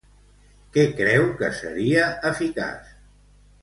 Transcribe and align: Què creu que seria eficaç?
Què 0.77 0.85
creu 1.01 1.29
que 1.43 1.51
seria 1.61 2.09
eficaç? 2.35 2.93